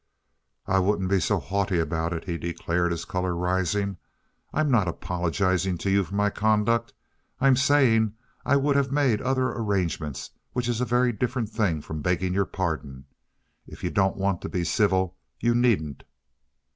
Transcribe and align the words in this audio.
"I 0.65 0.79
wouldn't 0.79 1.11
be 1.11 1.19
so 1.19 1.37
haughty 1.39 1.77
about 1.77 2.11
it," 2.11 2.23
he 2.25 2.35
declared, 2.39 2.89
his 2.91 3.05
color 3.05 3.35
rising. 3.35 3.97
"I'm 4.51 4.71
not 4.71 4.87
apologizing 4.87 5.77
to 5.77 5.91
you 5.91 6.03
for 6.03 6.15
my 6.15 6.31
conduct. 6.31 6.91
I'm 7.39 7.55
saying 7.55 8.15
I 8.43 8.55
would 8.55 8.75
have 8.75 8.91
made 8.91 9.21
other 9.21 9.49
arrangements, 9.51 10.31
which 10.53 10.67
is 10.67 10.81
a 10.81 10.85
very 10.85 11.11
different 11.11 11.49
thing 11.49 11.81
from 11.81 12.01
begging 12.01 12.33
your 12.33 12.45
pardon. 12.45 13.05
If 13.67 13.83
you 13.83 13.91
don't 13.91 14.17
want 14.17 14.41
to 14.41 14.49
be 14.49 14.63
civil, 14.63 15.17
you 15.39 15.53
needn't." 15.53 16.01